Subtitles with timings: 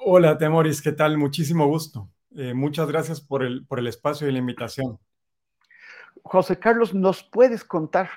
[0.00, 1.18] Hola, Temoris, ¿qué tal?
[1.18, 2.08] Muchísimo gusto.
[2.36, 4.98] Eh, muchas gracias por el, por el espacio y la invitación.
[6.22, 8.08] José Carlos, ¿nos puedes contar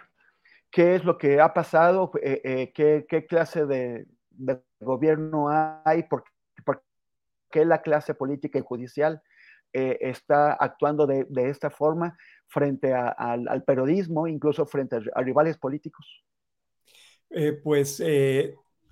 [0.69, 2.11] qué es lo que ha pasado?
[2.21, 5.47] Eh, eh, qué, qué, clase de, de, gobierno
[5.83, 6.03] hay?
[6.03, 6.23] ¿Por,
[6.63, 6.83] ¿Por,
[7.49, 9.21] qué la clase política y judicial
[9.73, 15.01] eh, está actuando de, de, esta forma frente a, al, al, periodismo, incluso frente a,
[15.16, 16.23] a rivales políticos?
[17.63, 18.01] pues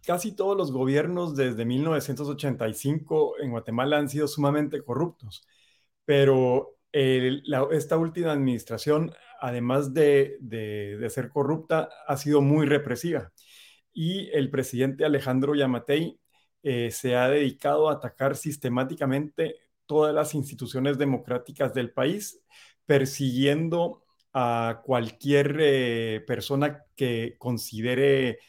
[0.09, 5.45] casi todos los gobiernos desde 1985 en Guatemala han sido sumamente corruptos,
[6.03, 13.31] pero esta última administración, además de, de, de, ser corrupta, ha sido muy represiva.
[13.93, 16.19] Y el presidente Alejandro Yamatei
[16.63, 22.41] eh, se ha dedicado a atacar sistemáticamente todas las instituciones democráticas del país,
[22.87, 24.01] persiguiendo
[24.33, 28.39] a cualquier eh, persona que considere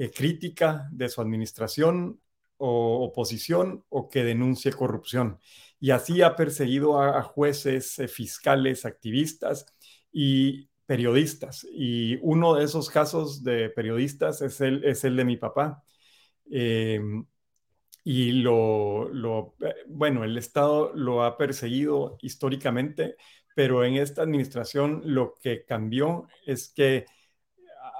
[0.00, 2.20] eh, crítica de su administración
[2.56, 5.38] o oposición o que denuncie corrupción.
[5.78, 9.66] Y así ha perseguido a, jueces, eh, fiscales, activistas
[10.10, 11.66] y periodistas.
[11.70, 15.82] Y uno de esos casos de periodistas es el, es el de mi papá.
[16.50, 17.00] Eh,
[18.02, 23.16] y lo, lo, eh, bueno, el Estado lo ha perseguido históricamente,
[23.54, 27.04] pero en esta administración lo que cambió es que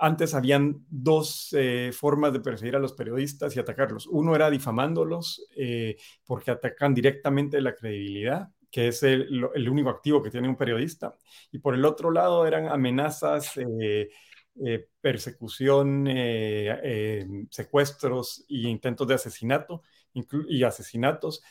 [0.01, 4.07] antes habían dos eh, formas de perseguir a los periodistas y atacarlos.
[4.07, 10.31] Uno era difamándolos eh, porque atacan directamente la credibilidad, que es el, único activo que
[10.31, 11.15] tiene un periodista.
[11.53, 14.09] Y por el otro lado eran amenazas, eh,
[15.01, 16.07] persecución,
[17.51, 19.83] secuestros y intentos de asesinato
[20.49, 21.43] y asesinatos.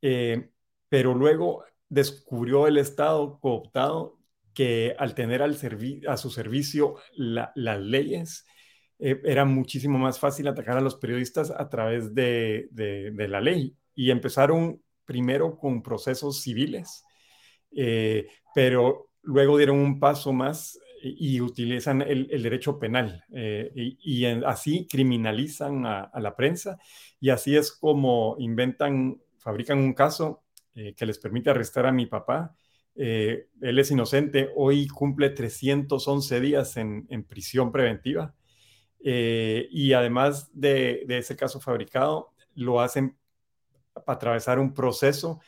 [0.00, 4.18] pero luego descubrió el Estado cooptado
[4.54, 8.46] que al tener a su servicio la, las leyes,
[8.98, 12.68] eh, era muchísimo más fácil atacar a los periodistas a través de,
[13.28, 13.76] la ley.
[13.94, 17.04] Y empezaron primero con procesos civiles,
[17.76, 24.86] eh, pero luego dieron un paso más y, utilizan el, derecho penal eh, y, así
[24.90, 26.78] criminalizan a, la prensa
[27.20, 30.44] y así es como inventan, fabrican un caso
[30.74, 32.56] que les permite arrestar a mi papá
[32.96, 38.34] eh, él es inocente, hoy cumple 311 días en, prisión preventiva.
[39.02, 43.16] Eh, y además de, ese caso fabricado, lo hacen
[43.92, 45.40] para atravesar un proceso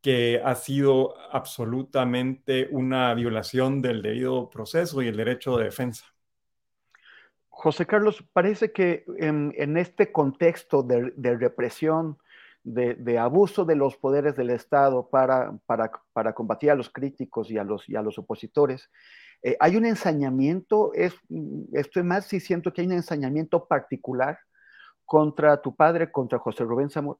[0.00, 6.06] que ha sido absolutamente una violación del debido proceso y el derecho de defensa.
[7.48, 12.18] José Carlos, parece que en, este contexto de represión,
[12.64, 17.58] de, abuso de los poderes del Estado para, para, para, combatir a los críticos y
[17.58, 18.90] a los, y a los opositores.
[19.42, 21.14] Eh, hay un ensañamiento, es,
[21.72, 24.38] estoy más si siento que hay un ensañamiento particular
[25.04, 27.18] contra tu padre, contra José Rubén Zamora.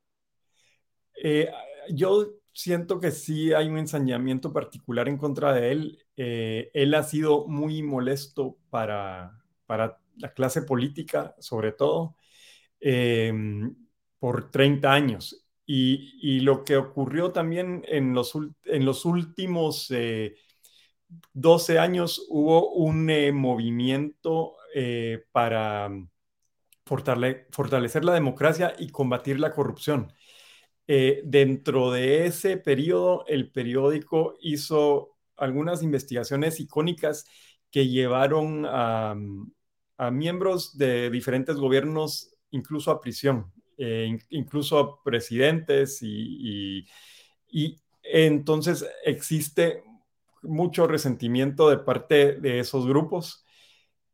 [1.23, 1.51] Eh,
[1.91, 5.99] yo siento que sí hay un ensañamiento particular en contra de él.
[6.17, 12.15] Eh, él ha sido muy molesto para, para la clase política, sobre todo.
[14.23, 15.45] Por 30 años.
[15.67, 18.37] Y, lo que ocurrió también en los,
[19.05, 20.37] últimos eh,
[21.33, 25.91] 12 años hubo un eh, movimiento eh, para
[26.87, 30.13] fortale fortalecer la democracia y combatir la corrupción.
[30.87, 37.25] Eh, dentro de ese periodo, el periódico hizo algunas investigaciones icónicas
[37.73, 39.17] que llevaron a
[40.13, 43.53] miembros de diferentes gobiernos, incluso a prisión,
[43.85, 46.87] eh, incluso presidentes y,
[47.51, 49.83] y entonces existe
[50.43, 53.45] mucho resentimiento de parte de esos grupos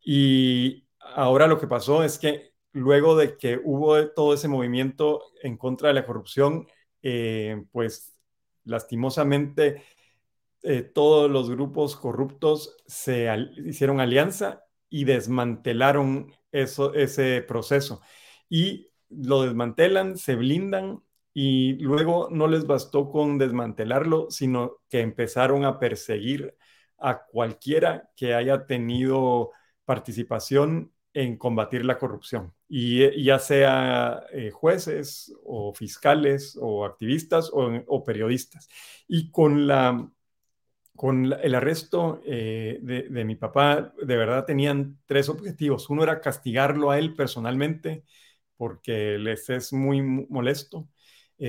[0.00, 5.56] y ahora lo que pasó es que luego de que hubo todo ese movimiento en
[5.56, 6.66] contra de la corrupción,
[7.02, 8.14] eh, pues
[8.64, 9.82] lastimosamente
[10.62, 13.28] eh, todos los grupos corruptos se
[13.64, 18.00] hicieron alianza y desmantelaron eso, ese proceso.
[18.48, 21.02] Y lo desmantelan, se blindan
[21.32, 26.56] y luego no les bastó con desmantelarlo, sino que empezaron a perseguir
[26.98, 29.52] a cualquiera que haya tenido
[29.84, 38.04] participación en combatir la corrupción, y ya sea eh, jueces o fiscales o activistas o,
[38.04, 38.68] periodistas.
[39.08, 40.08] Y con, la,
[40.94, 45.88] con el arresto eh, de, mi papá, de verdad tenían tres objetivos.
[45.90, 48.04] Uno era castigarlo a él personalmente,
[48.58, 50.88] porque les es muy molesto.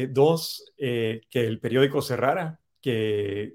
[0.10, 3.54] dos, que el periódico cerrara, que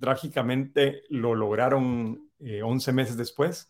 [0.00, 3.68] trágicamente lo lograron 11 meses después.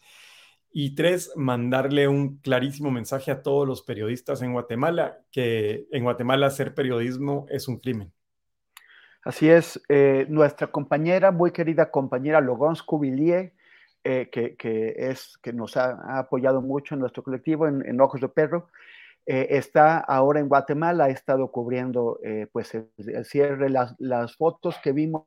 [0.79, 6.49] Y tres, mandarle un clarísimo mensaje a todos los periodistas en Guatemala, que en Guatemala
[6.49, 8.12] hacer periodismo es un crimen.
[9.27, 12.82] Así es, eh, nuestra compañera, muy querida compañera Logons
[14.06, 18.69] eh, que, es, que nos ha, apoyado mucho en nuestro colectivo, en, Ojos de Perro,
[19.26, 22.19] eh, está ahora en Guatemala, ha estado cubriendo
[22.53, 25.25] pues el, cierre, las, las, fotos que vimos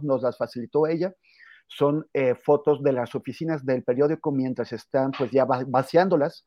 [0.00, 1.14] nos las facilitó ella
[1.76, 6.46] son eh, fotos de las oficinas del periódico mientras están pues ya vaciándolas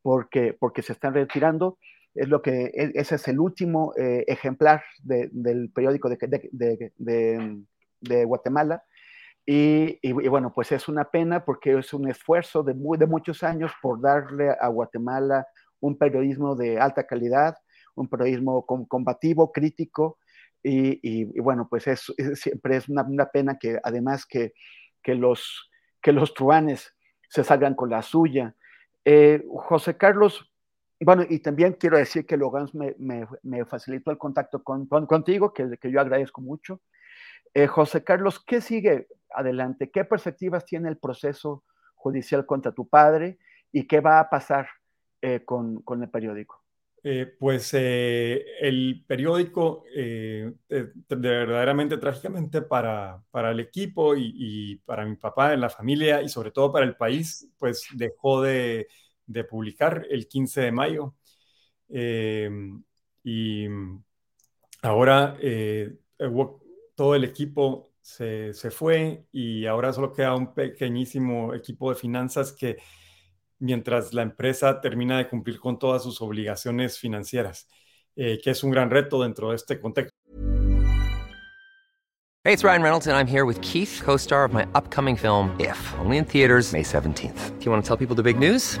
[0.00, 1.78] porque, porque se están retirando.
[2.14, 6.92] Es lo que, e, ese es el último eh, ejemplar del periódico de,
[8.00, 8.82] de, Guatemala.
[9.44, 13.72] Y, y, bueno, pues es una pena porque es un esfuerzo de, de muchos años
[13.82, 15.46] por darle a Guatemala
[15.80, 17.56] un periodismo de alta calidad,
[17.96, 20.18] un periodismo combativo, crítico,
[20.64, 24.54] y, bueno, pues es, siempre es una, pena que además que,
[25.02, 26.94] que, los, que los truanes
[27.28, 28.54] se salgan con la suya.
[29.04, 30.52] Eh, José Carlos,
[31.00, 32.94] bueno, y también quiero decir que Logan me,
[33.42, 36.80] me, facilitó el contacto con, contigo, que, que, yo agradezco mucho.
[37.54, 39.90] Eh, José Carlos, ¿qué sigue adelante?
[39.90, 41.64] ¿Qué perspectivas tiene el proceso
[41.94, 43.38] judicial contra tu padre
[43.70, 44.68] y qué va a pasar
[45.20, 46.62] eh, con, con el periódico?
[47.04, 50.52] Eh, pues eh, el periódico, eh,
[51.08, 56.70] verdaderamente trágicamente para, para el equipo y, para mi papá, la familia y sobre todo
[56.72, 58.86] para el país, pues dejó de,
[59.26, 61.14] de publicar el 15 de mayo.
[63.24, 63.66] y
[64.82, 65.36] ahora
[66.94, 72.76] todo el equipo se, fue y ahora solo queda un pequeñísimo equipo de finanzas que
[73.60, 77.68] mientras la empresa termina de cumplir con todas sus obligaciones financieras,
[78.16, 80.12] eh, que es un gran reto dentro de este contexto.
[82.44, 85.78] Hey, it's Ryan Reynolds and I'm here with Keith, co-star of my upcoming film If,
[86.00, 87.58] only in theaters May 17th.
[87.60, 88.80] Do you want to tell people the big news?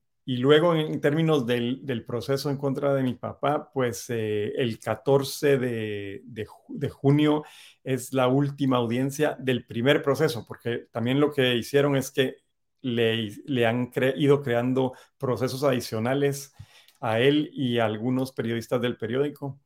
[0.23, 5.57] Y luego, en términos del, proceso en contra de mi papá, pues eh, el 14
[5.57, 6.47] de,
[6.91, 7.43] junio
[7.83, 12.35] es la última audiencia del primer proceso, porque también lo que hicieron es que
[12.81, 16.53] le, han ido creando procesos adicionales
[16.99, 19.59] a él y a algunos periodistas del periódico.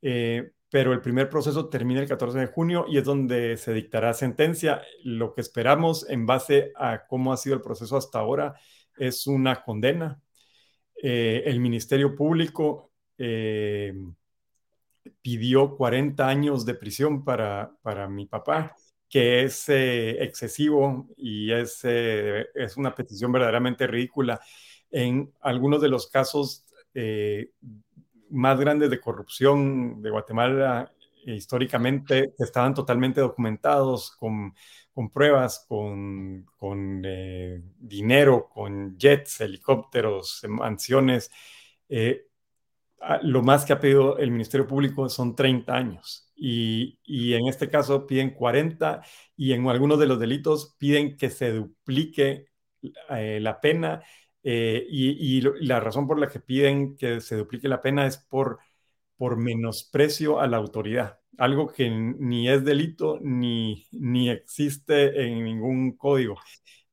[0.00, 4.12] Eh, pero el primer proceso termina el 14 de junio y es donde se dictará
[4.14, 4.82] sentencia.
[5.02, 8.54] Lo que esperamos en base a cómo ha sido el proceso hasta ahora
[8.98, 10.20] es una condena.
[11.02, 13.94] Eh, el Ministerio Público eh,
[15.22, 18.74] pidió 40 años de prisión para, para mi papá,
[19.08, 24.40] que es eh, excesivo y es, es una petición verdaderamente ridícula.
[24.90, 26.64] en algunos de los casos
[28.30, 30.92] más grandes de corrupción de Guatemala
[31.24, 34.54] históricamente estaban totalmente documentados con,
[34.98, 41.30] con pruebas, con, con eh, dinero, con jets, helicópteros, mansiones.
[41.88, 42.26] Eh,
[43.22, 47.70] lo más que ha pedido el Ministerio Público son 30 años y, y, en este
[47.70, 49.02] caso piden 40
[49.36, 52.48] y en algunos de los delitos piden que se duplique
[53.10, 54.02] eh, la pena
[54.42, 58.58] y, y, la razón por la que piden que se duplique la pena es por
[59.16, 65.96] por menosprecio a la autoridad, algo que ni es delito ni, ni existe en ningún
[65.96, 66.36] código.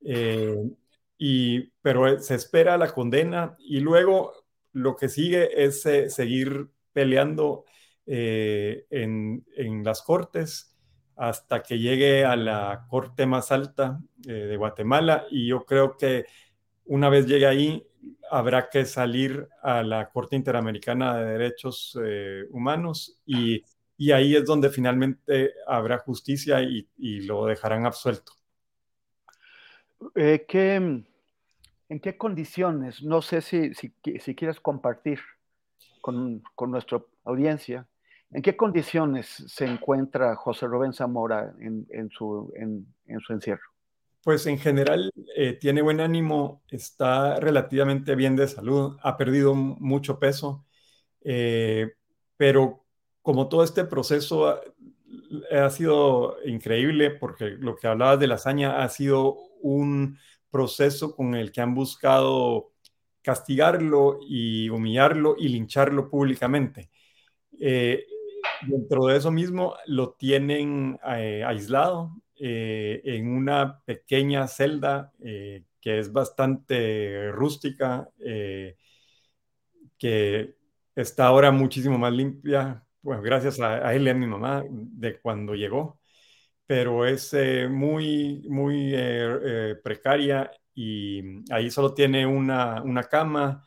[0.03, 0.55] Eh,
[1.17, 4.33] y, pero se espera la condena y luego
[4.73, 7.65] lo que sigue es eh, seguir peleando
[8.05, 10.75] eh, en, en, las cortes
[11.15, 16.25] hasta que llegue a la corte más alta de Guatemala y yo creo que
[16.83, 17.87] una vez llegue ahí
[18.29, 23.63] habrá que salir a la Corte Interamericana de Derechos eh, Humanos y,
[24.11, 26.87] ahí es donde finalmente habrá justicia y,
[27.21, 28.33] lo dejarán absuelto.
[30.15, 30.45] Eh,
[31.87, 33.03] ¿En qué condiciones?
[33.03, 35.19] No sé si, si, quieres compartir
[36.01, 37.87] con, nuestra audiencia.
[38.31, 43.75] ¿En qué condiciones se encuentra José Rubén Zamora en, su, en su encierro?
[44.25, 50.17] Pues en general eh, tiene buen ánimo, está relativamente bien de salud, ha perdido mucho
[50.17, 50.65] peso,
[51.21, 51.93] eh,
[52.35, 52.84] pero
[53.25, 54.61] como todo este proceso
[55.51, 60.17] ha, sido increíble, porque lo que hablabas de la hazaña ha sido un
[60.51, 62.71] proceso con el que han buscado
[63.21, 66.91] castigarlo y humillarlo y lincharlo públicamente.
[67.59, 68.05] Eh,
[68.67, 76.11] dentro de eso mismo lo tienen aislado, eh, en una pequeña celda eh, que es
[76.11, 78.75] bastante rústica, eh,
[79.97, 80.55] que
[80.95, 85.55] está ahora muchísimo más limpia, bueno, gracias a, él y a mi mamá, de cuando
[85.55, 85.99] llegó,
[86.65, 87.35] pero es
[87.69, 88.93] muy, muy
[89.83, 91.21] precaria y
[91.51, 93.63] ahí solo tiene una, una cama,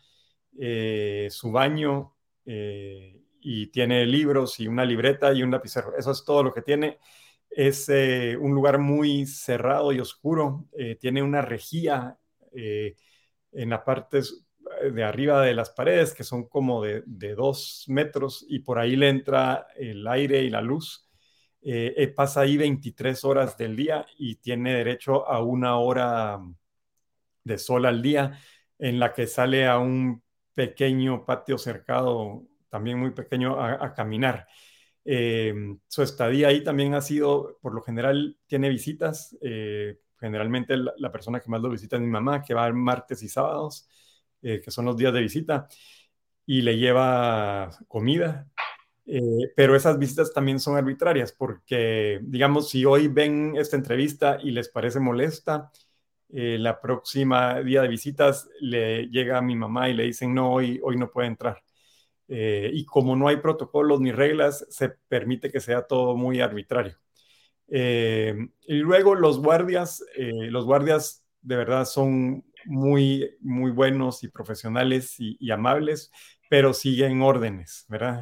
[1.30, 5.96] su baño y tiene libros y una libreta y un lapicero.
[5.96, 6.98] Eso es todo lo que tiene
[7.50, 10.66] es eh, un lugar muy cerrado y oscuro.
[10.76, 11.42] Eh, tiene una
[12.52, 12.96] eh,
[13.52, 14.20] en la parte
[14.90, 17.02] de arriba de las paredes, que son como de,
[17.34, 21.08] dos metros, y por ahí le entra el aire y la luz.
[22.16, 26.40] pasa ahí 23 horas del día y tiene derecho a una hora
[27.44, 28.38] de sol al día,
[28.78, 30.22] en la que sale a un
[30.54, 34.46] pequeño patio cercado, también muy pequeño, a caminar.
[35.10, 35.54] Eh,
[35.86, 39.34] su estadía ahí también ha sido, por lo general, tiene visitas.
[39.40, 43.28] Eh, generalmente la, persona que más lo visita es mi mamá, que va martes y
[43.28, 43.88] sábados,
[44.42, 45.68] eh, que son los días de visita,
[46.46, 48.48] y le lleva comida.
[49.56, 54.68] pero esas visitas también son arbitrarias porque, digamos, si hoy ven esta entrevista y les
[54.68, 55.70] parece molesta,
[56.30, 60.80] la próxima día de visitas le llega a mi mamá y le dicen, no, hoy,
[60.82, 61.62] hoy no puede entrar.
[62.28, 66.98] Eh, y como no hay protocolos ni reglas, se permite que sea todo muy arbitrario.
[67.68, 68.34] Eh,
[68.66, 75.16] y luego los guardias, eh, los guardias de verdad son muy, muy buenos y profesionales
[75.18, 76.10] y, amables,
[76.48, 78.20] pero siguen órdenes, ¿verdad?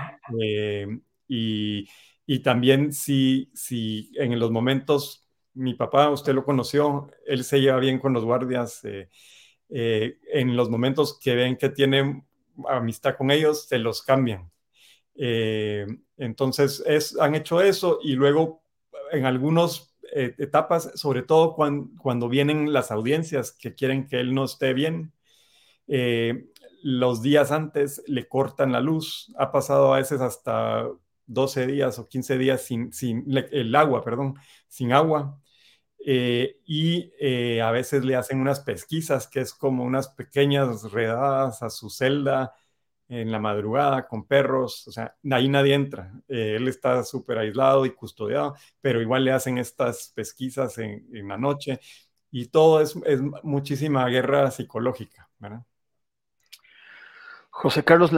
[1.28, 1.88] Y,
[2.26, 7.78] y, también si, si en los momentos, mi papá, usted lo conoció, él se lleva
[7.78, 8.82] bien con los guardias.
[9.68, 12.24] en los momentos que ven que tiene
[12.68, 14.50] amistad con ellos, se los cambian.
[15.14, 18.62] Eh, entonces, es, han hecho eso y luego
[19.12, 24.44] en algunas eh, etapas, sobre todo cuando, vienen las audiencias que quieren que él no
[24.44, 25.12] esté bien,
[25.88, 26.46] eh,
[26.82, 29.32] los días antes le cortan la luz.
[29.38, 30.88] Ha pasado a veces hasta
[31.26, 34.34] 12 días o 15 días sin, sin el agua, perdón,
[34.68, 35.40] sin agua.
[36.08, 37.10] Eh, y
[37.60, 42.54] a veces le hacen unas pesquisas, que es como unas pequeñas redadas a su celda
[43.08, 47.86] en la madrugada con perros, o sea, ahí nadie entra, eh, él está súper aislado
[47.86, 51.80] y custodiado, pero igual le hacen estas pesquisas en, la noche
[52.30, 55.62] y todo es, es muchísima guerra psicológica, ¿verdad?
[57.50, 58.12] José Carlos,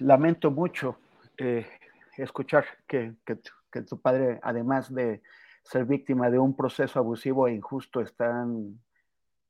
[0.00, 0.98] lamento mucho
[2.16, 3.14] escuchar que,
[3.72, 5.22] que tu padre, además de
[5.62, 8.80] ser víctima de un proceso abusivo e injusto, están,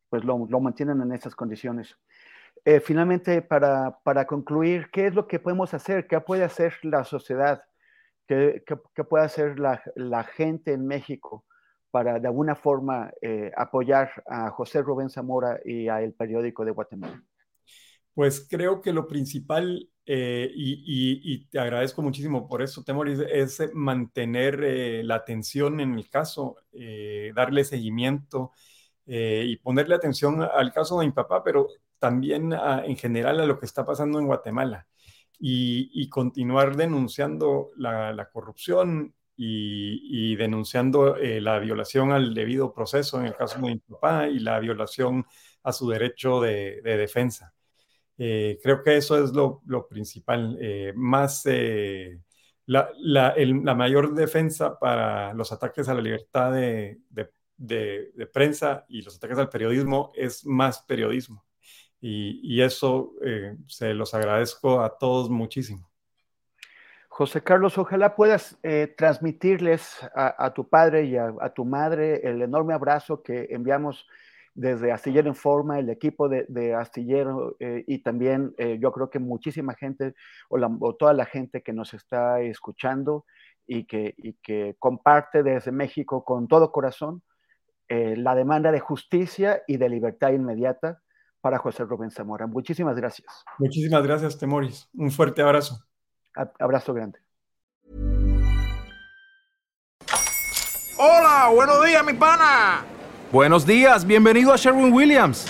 [0.08, 1.96] pues lo, mantienen en esas condiciones.
[2.64, 6.06] Eh, finalmente, para, para, concluir, ¿qué es lo que podemos hacer?
[6.06, 7.64] ¿Qué puede hacer la sociedad?
[8.28, 11.44] ¿Qué, qué, puede hacer la, la, gente en México
[11.90, 16.70] para de alguna forma eh, apoyar a José Rubén Zamora y a el periódico de
[16.70, 17.20] Guatemala?
[18.14, 25.04] Pues creo que lo principal, eh, y, te agradezco muchísimo por eso, Temoris, es mantener
[25.04, 26.56] la atención en el caso,
[27.34, 28.52] darle seguimiento
[29.06, 31.68] y ponerle atención al caso de mi papá, pero
[32.02, 34.88] también en general a lo que está pasando en Guatemala
[35.38, 43.60] y, continuar denunciando la, corrupción y, denunciando la violación al debido proceso en el caso
[43.60, 45.24] de mi papá y la violación
[45.62, 47.54] a su derecho de defensa.
[48.18, 50.56] Eh, creo que eso es lo, principal.
[50.60, 52.20] Eh, más eh,
[52.66, 53.34] la,
[53.74, 57.00] mayor defensa para los ataques a la libertad de,
[58.32, 61.44] prensa y los ataques al periodismo es más periodismo.
[62.04, 63.12] Y, eso
[63.68, 65.88] se los agradezco a todos muchísimo.
[67.08, 68.58] José Carlos, ojalá puedas
[68.96, 74.06] transmitirles a, tu padre y a, tu madre el enorme abrazo que enviamos
[74.54, 79.18] desde Astillero en Forma, el equipo de, Astillero eh, y también eh, yo creo que
[79.18, 80.14] muchísima gente
[80.48, 83.24] o, toda la gente que nos está escuchando
[83.66, 87.22] y que, que comparte desde México con todo corazón
[87.88, 91.00] eh, la demanda de justicia y de libertad inmediata
[91.42, 92.46] para José Rubén Zamora.
[92.46, 93.44] Muchísimas gracias.
[93.58, 94.88] Muchísimas gracias, Temoris.
[94.94, 95.84] Un fuerte abrazo.
[96.58, 97.18] abrazo grande.
[100.96, 102.84] Hola, buenos días, mi pana.
[103.32, 105.46] Buenos días, bienvenido a Sherwin Williams.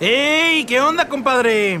[0.00, 0.64] ¡Ey!
[0.64, 1.80] ¿Qué onda, compadre?